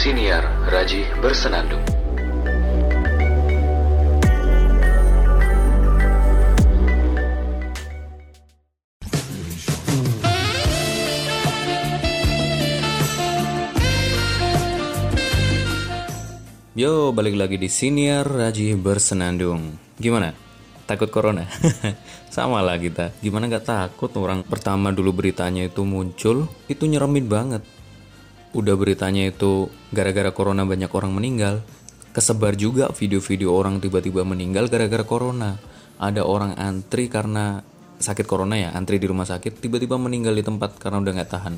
[0.00, 1.84] Siniar Raji Bersenandung.
[16.72, 19.76] Yo, balik lagi di Siniar Raji Bersenandung.
[20.00, 20.32] Gimana?
[20.88, 21.44] Takut corona?
[22.32, 23.12] Sama lah kita.
[23.20, 27.79] Gimana nggak takut orang pertama dulu beritanya itu muncul, itu nyeremin banget.
[28.50, 31.62] Udah beritanya itu gara-gara corona banyak orang meninggal.
[32.10, 35.54] Kesebar juga video-video orang tiba-tiba meninggal gara-gara corona.
[36.02, 37.62] Ada orang antri karena
[38.00, 41.54] sakit corona ya, antri di rumah sakit, tiba-tiba meninggal di tempat karena udah nggak tahan.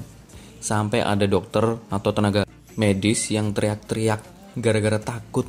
[0.61, 2.45] Sampai ada dokter atau tenaga
[2.77, 4.21] medis yang teriak-teriak
[4.57, 5.49] gara-gara takut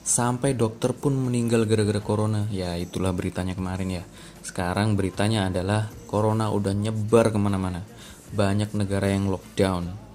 [0.00, 4.04] sampai dokter pun meninggal gara-gara corona ya itulah beritanya kemarin ya
[4.40, 7.84] sekarang beritanya adalah corona udah nyebar ke mana-mana
[8.32, 10.09] banyak negara yang lockdown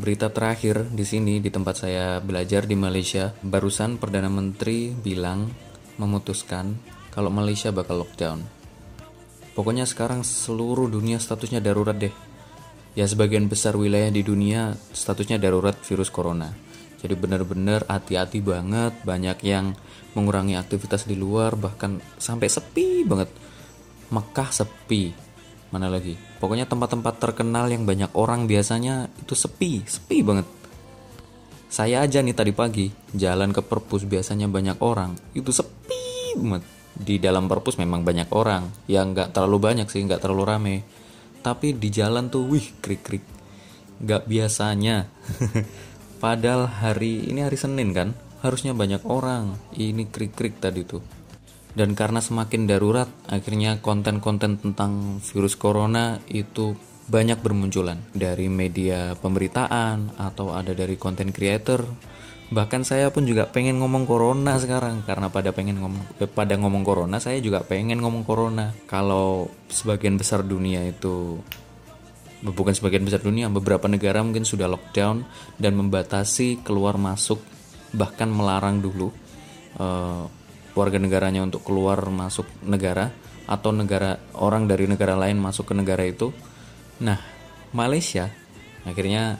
[0.00, 5.52] berita terakhir di sini di tempat saya belajar di Malaysia barusan perdana menteri bilang
[6.00, 6.80] memutuskan
[7.12, 8.40] kalau Malaysia bakal lockdown
[9.52, 12.12] pokoknya sekarang seluruh dunia statusnya darurat deh
[12.96, 16.70] ya sebagian besar wilayah di dunia statusnya darurat virus corona
[17.00, 19.72] jadi benar-benar hati-hati banget, banyak yang
[20.12, 23.32] mengurangi aktivitas di luar bahkan sampai sepi banget.
[24.12, 25.29] Mekah sepi.
[25.70, 26.18] Mana lagi?
[26.42, 30.46] Pokoknya tempat-tempat terkenal yang banyak orang biasanya itu sepi, sepi banget.
[31.70, 36.66] Saya aja nih tadi pagi jalan ke perpus biasanya banyak orang, itu sepi banget.
[36.90, 40.76] Di dalam perpus memang banyak orang, yang nggak terlalu banyak sih, nggak terlalu rame.
[41.40, 43.22] Tapi di jalan tuh, wih, krik-krik.
[44.02, 45.06] Nggak biasanya.
[46.22, 49.54] Padahal hari ini hari Senin kan, harusnya banyak orang.
[49.72, 51.19] Ini krik-krik tadi tuh.
[51.70, 56.74] Dan karena semakin darurat, akhirnya konten-konten tentang virus corona itu
[57.10, 61.82] banyak bermunculan dari media pemberitaan atau ada dari konten creator.
[62.50, 66.82] Bahkan saya pun juga pengen ngomong corona sekarang karena pada pengen ngomong eh, pada ngomong
[66.82, 68.74] corona, saya juga pengen ngomong corona.
[68.90, 71.38] Kalau sebagian besar dunia itu
[72.42, 75.22] bukan sebagian besar dunia, beberapa negara mungkin sudah lockdown
[75.62, 77.38] dan membatasi keluar masuk,
[77.94, 79.14] bahkan melarang dulu
[79.78, 80.26] uh,
[80.80, 83.12] warga negaranya untuk keluar masuk negara
[83.44, 86.32] atau negara orang dari negara lain masuk ke negara itu.
[87.04, 87.20] Nah,
[87.76, 88.32] Malaysia
[88.88, 89.36] akhirnya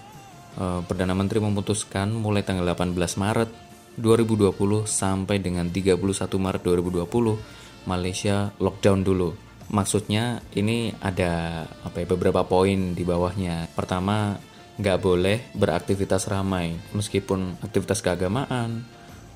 [0.61, 3.51] uh, perdana menteri memutuskan mulai tanggal 18 Maret
[3.97, 4.53] 2020
[4.84, 5.97] sampai dengan 31
[6.37, 13.71] Maret 2020 Malaysia lockdown dulu maksudnya ini ada apa ya beberapa poin di bawahnya.
[13.72, 14.34] Pertama,
[14.77, 18.84] nggak boleh beraktivitas ramai meskipun aktivitas keagamaan,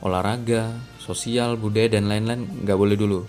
[0.05, 3.21] olahraga, sosial, budaya dan lain-lain nggak boleh dulu.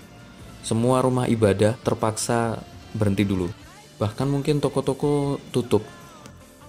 [0.62, 2.60] Semua rumah ibadah terpaksa
[2.92, 3.48] berhenti dulu.
[3.96, 5.82] Bahkan mungkin toko-toko tutup.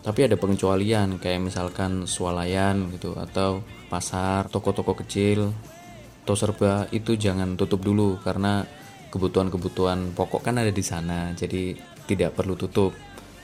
[0.07, 5.51] Tapi ada pengecualian kayak misalkan swalayan gitu atau pasar, toko-toko kecil,
[6.27, 8.67] atau serba itu jangan tutup dulu karena
[9.15, 11.79] kebutuhan-kebutuhan pokok kan ada di sana jadi
[12.11, 12.91] tidak perlu tutup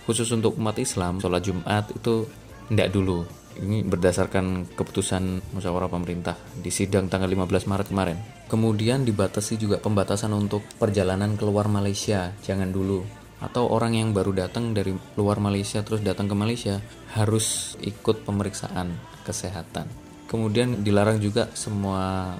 [0.03, 2.27] khusus untuk umat Islam sholat Jumat itu
[2.72, 3.28] tidak dulu.
[3.53, 8.19] Ini berdasarkan keputusan musyawarah pemerintah di sidang tanggal 15 Maret kemarin.
[8.49, 12.32] Kemudian dibatasi juga pembatasan untuk perjalanan keluar Malaysia.
[12.41, 13.05] Jangan dulu.
[13.44, 16.81] Atau orang yang baru datang dari luar Malaysia terus datang ke Malaysia
[17.12, 18.97] harus ikut pemeriksaan
[19.27, 19.84] kesehatan.
[20.31, 22.32] Kemudian dilarang juga semua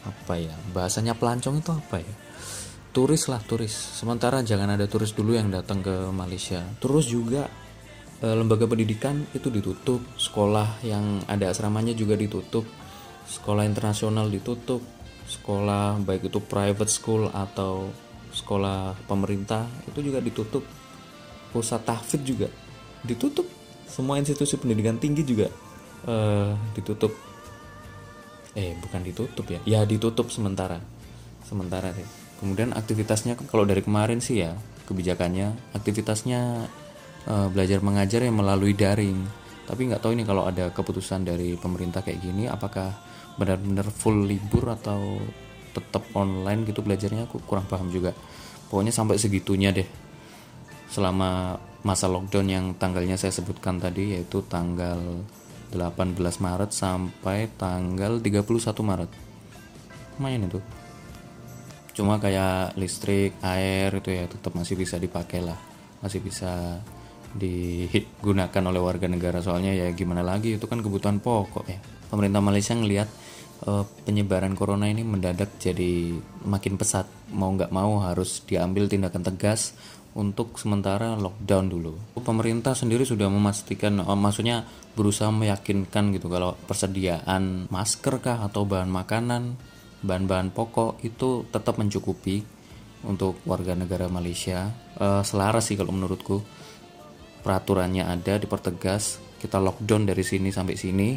[0.00, 2.14] apa ya bahasanya pelancong itu apa ya?
[2.94, 3.72] Turis lah turis.
[3.72, 6.62] Sementara jangan ada turis dulu yang datang ke Malaysia.
[6.78, 7.50] Terus juga
[8.20, 12.68] lembaga pendidikan itu ditutup sekolah yang ada asramanya juga ditutup
[13.24, 14.84] sekolah internasional ditutup
[15.24, 17.88] sekolah baik itu private school atau
[18.34, 20.66] sekolah pemerintah itu juga ditutup
[21.54, 22.48] pusat tahfidz juga
[23.04, 23.48] ditutup
[23.90, 25.50] semua institusi pendidikan tinggi juga
[26.06, 26.14] e,
[26.78, 27.10] ditutup.
[28.54, 30.78] Eh bukan ditutup ya ya ditutup sementara
[31.46, 32.06] sementara deh.
[32.38, 34.54] Kemudian aktivitasnya kalau dari kemarin sih ya
[34.86, 36.70] kebijakannya aktivitasnya
[37.28, 39.18] uh, belajar mengajar yang melalui daring.
[39.68, 42.90] Tapi nggak tahu ini kalau ada keputusan dari pemerintah kayak gini apakah
[43.38, 45.20] benar-benar full libur atau
[45.70, 47.30] tetap online gitu belajarnya?
[47.30, 48.10] Aku kurang paham juga.
[48.66, 49.86] Pokoknya sampai segitunya deh.
[50.90, 51.54] Selama
[51.86, 55.22] masa lockdown yang tanggalnya saya sebutkan tadi yaitu tanggal
[55.70, 58.42] 18 Maret sampai tanggal 31
[58.82, 59.10] Maret.
[60.18, 60.60] Lumayan itu.
[61.94, 65.58] Cuma kayak listrik air itu ya tetap masih bisa dipakai lah.
[66.02, 66.82] Masih bisa
[67.30, 71.78] digunakan oleh warga negara soalnya ya gimana lagi itu kan kebutuhan pokok ya
[72.10, 73.08] pemerintah Malaysia ngelihat
[73.70, 79.78] uh, penyebaran corona ini mendadak jadi makin pesat mau nggak mau harus diambil tindakan tegas
[80.10, 81.94] untuk sementara lockdown dulu.
[82.18, 84.66] Pemerintah sendiri sudah memastikan, oh, maksudnya
[84.98, 89.54] berusaha meyakinkan gitu kalau persediaan masker kah atau bahan makanan,
[90.02, 92.42] bahan-bahan pokok itu tetap mencukupi
[93.06, 94.74] untuk warga negara Malaysia.
[94.98, 96.42] Uh, selaras sih kalau menurutku
[97.40, 101.08] peraturannya ada dipertegas, kita lockdown dari sini sampai sini,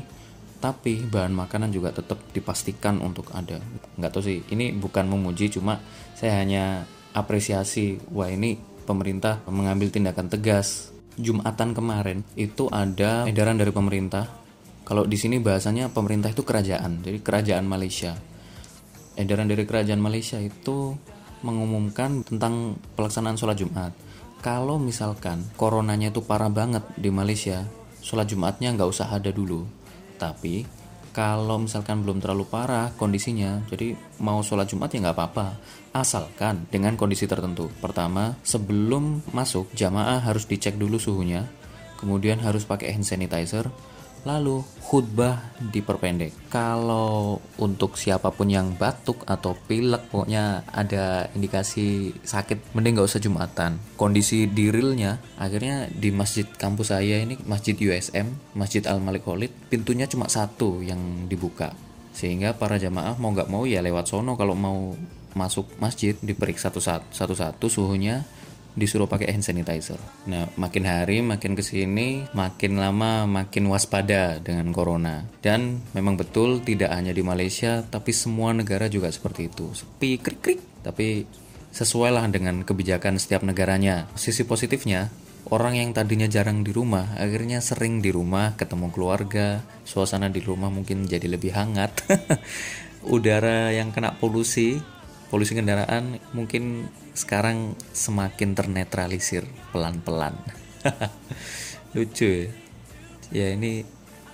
[0.63, 3.59] tapi bahan makanan juga tetap dipastikan untuk ada.
[3.99, 5.83] Nggak tahu sih, ini bukan memuji, cuma
[6.15, 7.99] saya hanya apresiasi.
[8.15, 8.55] Wah ini
[8.87, 10.95] pemerintah mengambil tindakan tegas.
[11.13, 14.25] Jumatan kemarin itu ada edaran dari pemerintah.
[14.83, 18.15] Kalau di sini bahasanya pemerintah itu kerajaan, jadi kerajaan Malaysia.
[19.13, 20.97] Edaran dari kerajaan Malaysia itu
[21.43, 23.91] mengumumkan tentang pelaksanaan sholat Jumat.
[24.43, 27.63] Kalau misalkan coronanya itu parah banget di Malaysia,
[28.03, 29.63] sholat Jumatnya nggak usah ada dulu.
[30.19, 30.67] Tapi
[31.15, 35.47] kalau misalkan belum terlalu parah kondisinya, jadi mau sholat Jumat ya nggak apa-apa.
[35.95, 37.71] Asalkan dengan kondisi tertentu.
[37.79, 41.47] Pertama, sebelum masuk, jamaah harus dicek dulu suhunya.
[41.95, 43.71] Kemudian harus pakai hand sanitizer
[44.23, 46.47] Lalu khutbah diperpendek.
[46.47, 53.19] Kalau untuk siapa pun yang batuk atau pilek, pokoknya ada indikasi sakit, mending nggak usah
[53.19, 53.83] jumatan.
[53.99, 59.51] Kondisi di realnya, akhirnya di masjid kampus saya ini, masjid USM, Masjid Al Malik Khalid,
[59.67, 61.75] pintunya cuma satu yang dibuka.
[62.15, 64.95] Sehingga para jamaah mau nggak mau ya lewat sono kalau mau
[65.33, 68.21] masuk masjid diperiksa satu-satu suhunya
[68.73, 70.01] disuruh pakai hand sanitizer.
[70.25, 75.25] Nah, makin hari makin ke sini, makin lama makin waspada dengan corona.
[75.39, 79.69] Dan memang betul tidak hanya di Malaysia, tapi semua negara juga seperti itu.
[79.77, 81.25] Sepi krik krik, tapi
[81.73, 84.09] sesuai lah dengan kebijakan setiap negaranya.
[84.17, 85.09] Sisi positifnya,
[85.49, 90.73] orang yang tadinya jarang di rumah, akhirnya sering di rumah, ketemu keluarga, suasana di rumah
[90.73, 92.05] mungkin jadi lebih hangat.
[93.13, 94.79] Udara yang kena polusi
[95.33, 100.37] polusi kendaraan mungkin sekarang semakin ternetralisir pelan-pelan.
[101.97, 102.47] Lucu ya.
[103.33, 103.81] Ya ini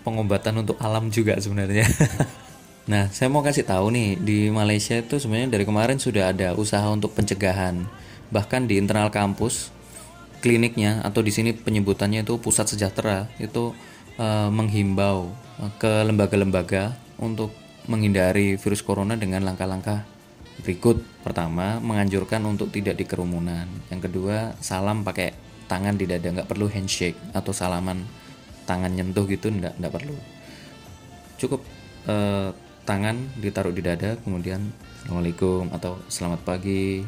[0.03, 1.87] pengobatan untuk alam juga sebenarnya.
[2.91, 6.83] nah, saya mau kasih tahu nih di Malaysia itu sebenarnya dari kemarin sudah ada usaha
[6.91, 7.87] untuk pencegahan.
[8.35, 9.71] Bahkan di internal kampus
[10.43, 13.71] kliniknya atau di sini penyebutannya itu pusat sejahtera itu
[14.19, 15.31] uh, menghimbau
[15.79, 17.55] ke lembaga-lembaga untuk
[17.87, 20.18] menghindari virus corona dengan langkah-langkah
[20.63, 23.65] berikut pertama menganjurkan untuk tidak dikerumunan.
[23.87, 25.33] Yang kedua salam pakai
[25.65, 26.27] tangan di dada.
[26.29, 28.03] Nggak perlu handshake atau salaman.
[28.67, 30.15] Tangan nyentuh gitu nggak nggak perlu.
[31.39, 31.61] Cukup
[32.07, 32.49] eh,
[32.83, 34.65] tangan ditaruh di dada kemudian
[35.01, 37.05] assalamualaikum atau selamat pagi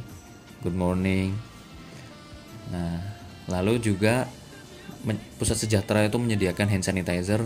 [0.63, 1.33] good morning.
[2.71, 3.01] Nah
[3.49, 4.29] lalu juga
[5.41, 7.41] pusat sejahtera itu menyediakan hand sanitizer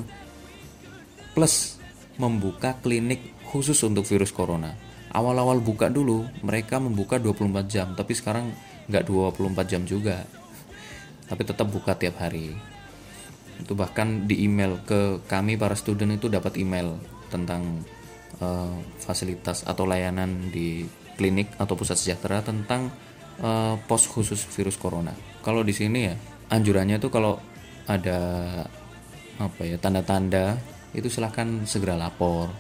[1.32, 1.80] plus
[2.20, 4.76] membuka klinik khusus untuk virus corona
[5.16, 8.52] awal-awal buka dulu mereka membuka 24 jam tapi sekarang
[8.92, 10.22] nggak 24 jam juga.
[11.30, 12.54] Tapi tetap buka tiap hari.
[13.58, 17.02] Itu bahkan di email ke kami para student itu dapat email
[17.34, 17.82] tentang
[18.38, 20.86] uh, fasilitas atau layanan di
[21.18, 22.94] klinik atau pusat sejahtera tentang
[23.42, 25.16] uh, pos khusus virus corona.
[25.42, 26.16] Kalau di sini ya
[26.54, 27.42] anjurannya tuh kalau
[27.90, 28.20] ada
[29.36, 30.62] apa ya tanda-tanda
[30.94, 32.52] itu silahkan segera lapor.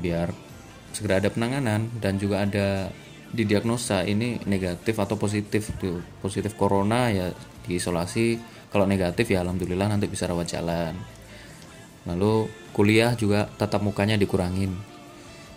[0.00, 0.30] Biar
[0.90, 2.90] segera ada penanganan dan juga ada
[3.30, 5.70] didiagnosa ini negatif atau positif.
[5.78, 7.30] Tuh positif corona ya
[7.66, 8.38] diisolasi.
[8.70, 10.94] Kalau negatif ya alhamdulillah nanti bisa rawat jalan.
[12.06, 14.74] Lalu kuliah juga tatap mukanya dikurangin.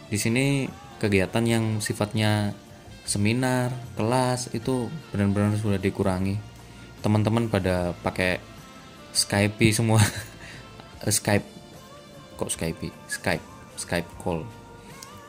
[0.09, 0.65] Di sini
[0.97, 2.53] kegiatan yang sifatnya
[3.03, 6.37] seminar kelas itu benar-benar sudah dikurangi.
[7.03, 8.39] Teman-teman pada pakai
[9.13, 10.01] Skype semua.
[11.05, 11.45] Skype.
[12.33, 13.45] Kok Skype Skype.
[13.77, 14.62] Skype call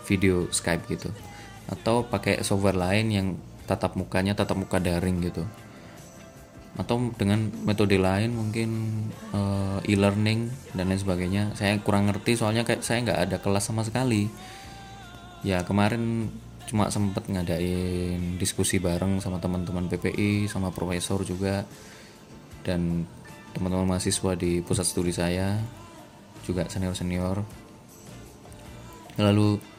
[0.04, 1.10] video Skype gitu.
[1.68, 3.28] Atau pakai software lain yang
[3.64, 5.44] tatap mukanya tatap muka daring gitu.
[6.74, 8.70] Atau dengan metode lain mungkin
[9.32, 11.42] uh, e-learning dan lain sebagainya.
[11.56, 14.28] Saya kurang ngerti soalnya kayak saya nggak ada kelas sama sekali.
[15.44, 16.28] Ya kemarin
[16.64, 21.68] cuma sempet ngadain diskusi bareng sama teman-teman PPI sama profesor juga
[22.64, 23.04] dan
[23.52, 25.60] teman-teman mahasiswa di pusat studi saya
[26.42, 27.44] juga senior-senior.
[29.20, 29.73] Lalu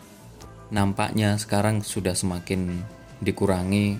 [0.73, 2.81] nampaknya sekarang sudah semakin
[3.21, 3.99] dikurangi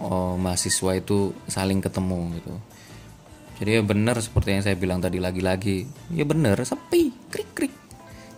[0.00, 2.54] oh, mahasiswa itu saling ketemu gitu.
[3.62, 5.86] Jadi ya benar seperti yang saya bilang tadi lagi-lagi.
[6.10, 7.74] Ya benar sepi krik krik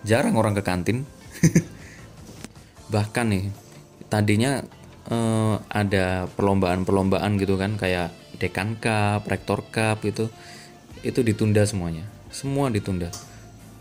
[0.05, 1.09] jarang orang ke kantin.
[2.95, 3.45] Bahkan nih
[4.13, 4.61] tadinya
[5.09, 10.29] eh, ada perlombaan-perlombaan gitu kan kayak dekan cup, rektor cup itu
[11.01, 12.05] itu ditunda semuanya.
[12.29, 13.09] Semua ditunda.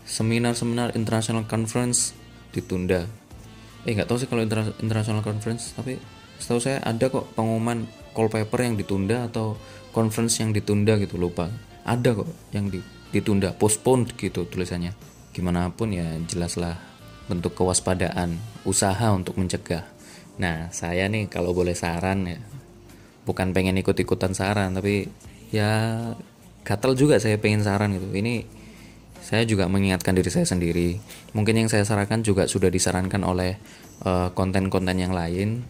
[0.04, 2.12] Seminar-seminar international conference
[2.52, 3.08] ditunda
[3.84, 4.44] eh nggak tahu sih kalau
[4.80, 6.00] international conference tapi
[6.40, 7.84] setahu saya ada kok pengumuman
[8.16, 9.58] call paper yang ditunda atau
[9.94, 11.50] conference yang ditunda gitu lupa.
[11.84, 12.80] Ada kok yang di,
[13.12, 14.96] ditunda postpone gitu tulisannya.
[15.30, 16.80] Gimana pun ya jelaslah
[17.28, 19.84] bentuk kewaspadaan usaha untuk mencegah.
[20.40, 22.40] Nah saya nih kalau boleh saran ya
[23.24, 25.08] bukan pengen ikut-ikutan saran tapi
[25.48, 26.12] ya
[26.64, 28.08] gatel juga saya pengen saran gitu.
[28.08, 28.63] Ini
[29.24, 31.00] saya juga mengingatkan diri saya sendiri.
[31.32, 33.56] Mungkin yang saya sarankan juga sudah disarankan oleh
[34.04, 35.64] eh, konten-konten uh, yang lain.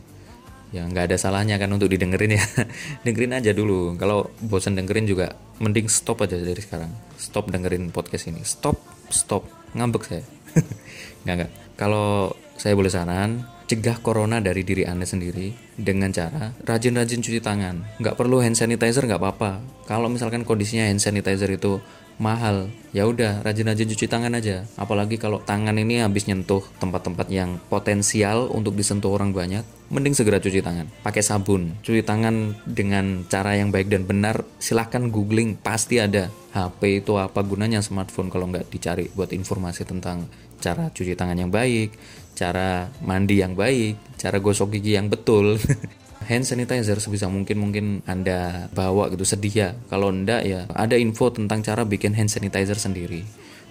[0.75, 2.43] Ya nggak ada salahnya kan untuk didengerin ya.
[3.07, 3.95] Dengerin aja dulu.
[3.95, 6.91] Kalau bosan dengerin juga mending stop aja dari sekarang.
[7.15, 8.43] Stop dengerin podcast ini.
[8.43, 9.47] Stop stop.
[9.79, 10.27] Ngambek saya.
[11.23, 11.51] Nggak nggak.
[11.79, 18.03] Kalau saya boleh saran cegah corona dari diri anda sendiri dengan cara rajin-rajin cuci tangan.
[18.03, 19.63] Nggak perlu hand sanitizer nggak apa-apa.
[19.87, 21.79] Kalau misalkan kondisinya hand sanitizer itu
[22.19, 22.71] mahal.
[22.95, 24.63] Ya udah rajin-rajin cuci tangan aja.
[24.79, 30.39] Apalagi kalau tangan ini habis nyentuh tempat-tempat yang potensial untuk disentuh orang banyak mending segera
[30.39, 30.87] cuci tangan.
[31.03, 31.75] Pakai sabun.
[31.83, 35.59] Cuci tangan dengan cara yang baik dan benar silahkan googling.
[35.59, 40.31] Pasti ada HP itu apa gunanya smartphone kalau nggak dicari buat informasi tentang
[40.63, 41.93] cara cuci tangan yang baik
[42.35, 45.61] cara mandi yang baik cara gosok gigi yang betul
[46.25, 49.77] hand sanitizer sebisa mungkin mungkin anda bawa gitu sedia.
[49.93, 53.23] Kalau ndak ya ada info tentang cara bikin hand sanitizer sendiri.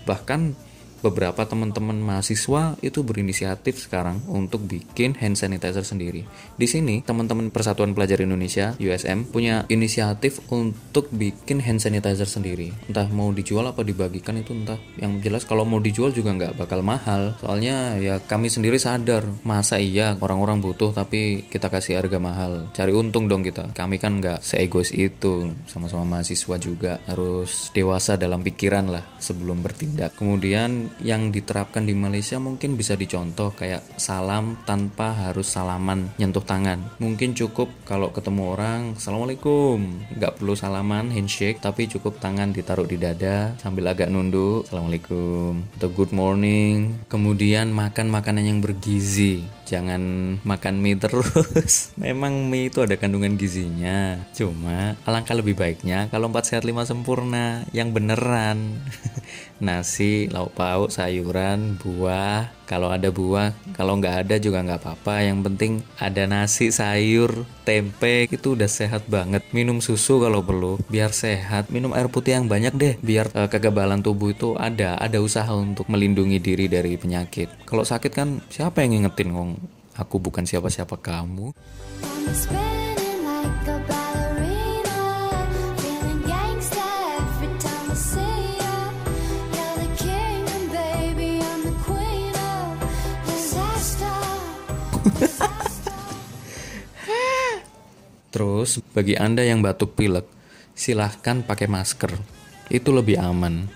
[0.07, 0.72] Bahkan
[1.03, 6.23] beberapa teman-teman mahasiswa itu berinisiatif sekarang untuk bikin hand sanitizer sendiri.
[6.55, 12.71] Di sini teman-teman Persatuan Pelajar Indonesia USM punya inisiatif untuk bikin hand sanitizer sendiri.
[12.87, 14.79] Entah mau dijual apa dibagikan itu entah.
[14.95, 17.35] Yang jelas kalau mau dijual juga nggak bakal mahal.
[17.43, 22.71] Soalnya ya kami sendiri sadar masa iya orang-orang butuh tapi kita kasih harga mahal.
[22.71, 23.75] Cari untung dong kita.
[23.75, 25.51] Kami kan nggak seegois itu.
[25.67, 30.15] Sama-sama mahasiswa juga harus dewasa dalam pikiran lah sebelum bertindak.
[30.15, 36.99] Kemudian yang diterapkan di Malaysia mungkin bisa dicontoh kayak salam tanpa harus salaman nyentuh tangan.
[37.01, 39.79] Mungkin cukup kalau ketemu orang assalamualaikum.
[40.13, 45.63] Nggak perlu salaman handshake tapi cukup tangan ditaruh di dada sambil agak nunduk assalamualaikum.
[45.79, 47.07] Atau good morning.
[47.09, 50.01] Kemudian makan makanan yang bergizi jangan
[50.43, 51.91] makan mie terus.
[52.01, 54.21] Memang mie itu ada kandungan gizinya.
[54.35, 57.65] Cuma alangkah lebih baiknya kalau 4 sehat 5 sempurna.
[57.71, 58.79] Yang beneran.
[59.63, 62.51] Nasi lauk pauk sayuran buah.
[62.63, 65.23] Kalau ada buah kalau nggak ada juga nggak apa-apa.
[65.23, 69.43] Yang penting ada nasi sayur tempe itu udah sehat banget.
[69.51, 71.69] Minum susu kalau perlu biar sehat.
[71.69, 74.95] Minum air putih yang banyak deh biar uh, kekebalan tubuh itu ada.
[74.99, 77.67] Ada usaha untuk melindungi diri dari penyakit.
[77.67, 79.51] Kalau sakit kan siapa yang ngingetin ngong
[79.97, 81.55] aku bukan siapa-siapa kamu
[98.33, 100.25] Terus, bagi Anda yang batuk pilek,
[100.73, 102.17] silahkan pakai masker.
[102.71, 103.69] Itu lebih aman.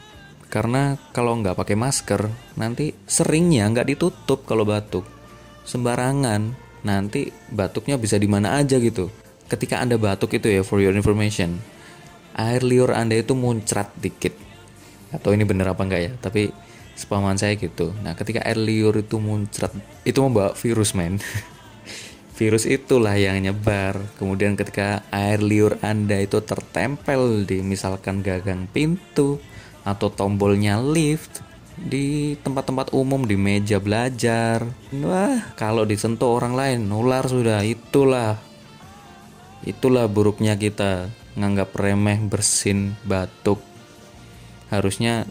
[0.48, 5.17] Karena kalau nggak pakai masker, nanti seringnya nggak ditutup kalau batuk.
[5.68, 6.56] Sembarangan,
[6.88, 9.12] nanti batuknya bisa di mana aja gitu.
[9.52, 11.60] Ketika Anda batuk itu ya, for your information,
[12.40, 14.32] air liur Anda itu muncrat dikit.
[15.12, 16.56] Atau ini bener apa enggak ya, tapi
[16.96, 17.92] sepaman saya gitu.
[18.00, 19.76] Nah, ketika air liur itu muncrat,
[20.08, 21.20] itu membawa virus, men.
[22.40, 24.00] virus itulah yang nyebar.
[24.16, 29.44] Kemudian ketika air liur Anda itu tertempel di misalkan gagang pintu
[29.84, 31.47] atau tombolnya lift
[31.78, 34.66] di tempat-tempat umum di meja belajar.
[34.92, 38.42] Wah, kalau disentuh orang lain nular sudah itulah.
[39.62, 43.62] Itulah buruknya kita nganggap remeh bersin batuk.
[44.74, 45.30] Harusnya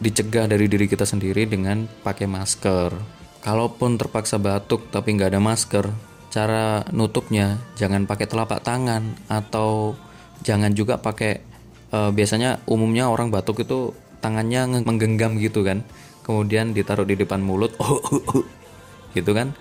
[0.00, 2.94] dicegah dari diri kita sendiri dengan pakai masker.
[3.42, 5.90] Kalaupun terpaksa batuk tapi nggak ada masker,
[6.30, 9.98] cara nutupnya jangan pakai telapak tangan atau
[10.46, 11.40] jangan juga pakai
[11.92, 15.84] uh, biasanya umumnya orang batuk itu tangannya menggenggam gitu kan.
[16.24, 17.74] Kemudian ditaruh di depan mulut.
[17.82, 18.44] Oh, oh, oh,
[19.16, 19.56] gitu kan.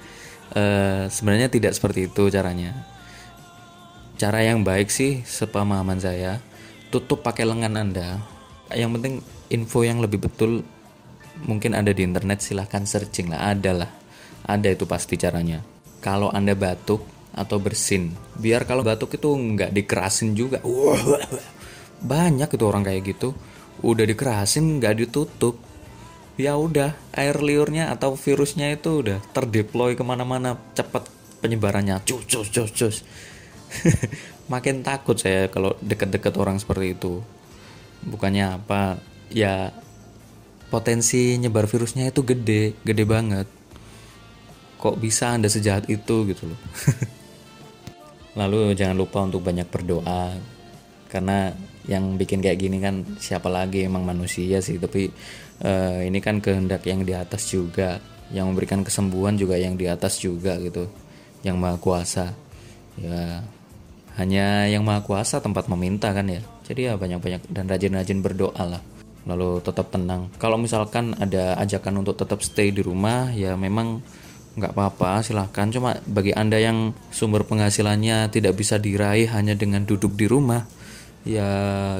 [0.54, 2.86] Uh, sebenarnya tidak seperti itu caranya.
[4.20, 6.44] Cara yang baik sih sepemahaman saya
[6.94, 8.20] tutup pakai lengan anda.
[8.70, 9.16] Yang penting
[9.50, 10.62] info yang lebih betul
[11.46, 13.54] mungkin ada di internet silahkan searching lah.
[13.54, 13.92] Ada lah.
[14.50, 15.62] Ada itu pasti caranya.
[16.02, 18.12] Kalau Anda batuk atau bersin.
[18.36, 20.60] Biar kalau batuk itu nggak dikerasin juga.
[22.12, 23.36] Banyak itu orang kayak gitu.
[23.82, 25.60] Udah dikerasin nggak ditutup.
[26.40, 31.12] Ya udah, air liurnya atau virusnya itu udah terdeploy ke mana-mana cepat
[31.44, 32.00] penyebarannya.
[32.08, 32.98] Cus, cus, cus, cus.
[34.54, 37.20] Makin takut saya kalau deket-deket orang seperti itu.
[38.08, 39.76] Bukannya apa, ya
[40.72, 43.48] potensi nyebar virusnya itu gede, gede banget
[44.80, 46.60] kok bisa anda sejahat itu gitu loh
[48.40, 50.40] lalu jangan lupa untuk banyak berdoa
[51.10, 51.50] karena
[51.90, 53.90] yang bikin kayak gini kan siapa lagi?
[53.90, 54.78] Emang manusia sih.
[54.78, 55.10] Tapi
[55.66, 57.98] uh, ini kan kehendak yang di atas juga.
[58.30, 60.86] Yang memberikan kesembuhan juga yang di atas juga gitu.
[61.42, 62.26] Yang maha kuasa.
[63.02, 63.42] Ya
[64.22, 66.46] hanya yang maha kuasa tempat meminta kan ya.
[66.70, 68.82] Jadi ya banyak-banyak dan rajin-rajin berdoa lah.
[69.26, 70.30] Lalu tetap tenang.
[70.38, 74.06] Kalau misalkan ada ajakan untuk tetap stay di rumah ya memang
[74.62, 75.74] nggak apa-apa silahkan.
[75.74, 80.70] Cuma bagi anda yang sumber penghasilannya tidak bisa diraih hanya dengan duduk di rumah
[81.28, 81.52] ya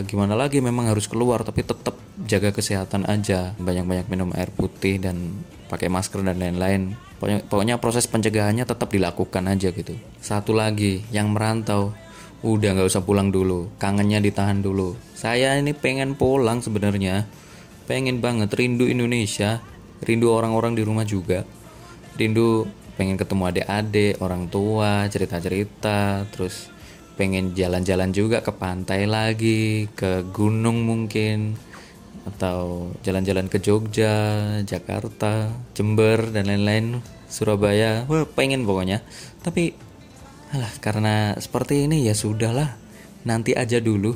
[0.08, 1.96] gimana lagi memang harus keluar tapi tetap
[2.26, 3.56] jaga kesehatan aja.
[3.60, 6.96] Banyak-banyak minum air putih dan pakai masker dan lain-lain.
[7.20, 9.96] Pokoknya, pokoknya proses pencegahannya tetap dilakukan aja gitu.
[10.20, 11.92] Satu lagi yang merantau.
[12.40, 13.68] Udah nggak usah pulang dulu.
[13.76, 14.96] Kangennya ditahan dulu.
[15.12, 17.28] Saya ini pengen pulang sebenarnya.
[17.84, 19.60] Pengen banget rindu Indonesia.
[20.00, 21.44] Rindu orang-orang di rumah juga.
[22.16, 22.64] Rindu
[23.00, 26.68] pengen ketemu adik-adik orang tua cerita-cerita terus
[27.20, 31.60] pengen jalan-jalan juga ke pantai lagi, ke gunung mungkin,
[32.24, 34.16] atau jalan-jalan ke Jogja,
[34.64, 39.04] Jakarta, Jember dan lain-lain, Surabaya, wah pengen pokoknya.
[39.44, 39.76] Tapi,
[40.56, 42.80] alah karena seperti ini ya sudahlah,
[43.28, 44.16] nanti aja dulu,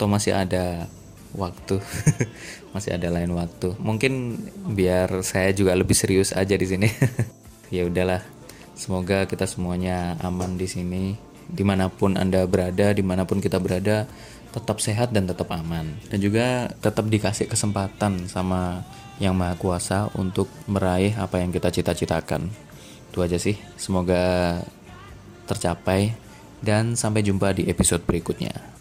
[0.00, 0.88] atau masih ada
[1.36, 1.84] waktu,
[2.72, 3.76] masih ada lain waktu.
[3.76, 4.40] Mungkin
[4.72, 6.88] biar saya juga lebih serius aja di sini.
[7.76, 8.24] ya udahlah,
[8.72, 13.58] semoga kita semuanya aman di sini di mana pun Anda berada, di mana pun kita
[13.62, 14.06] berada,
[14.52, 15.96] tetap sehat dan tetap aman.
[16.08, 18.84] Dan juga tetap dikasih kesempatan sama
[19.18, 22.52] Yang Maha Kuasa untuk meraih apa yang kita cita-citakan.
[23.12, 24.60] Itu aja sih, semoga
[25.44, 26.16] tercapai
[26.62, 28.71] dan sampai jumpa di episode berikutnya.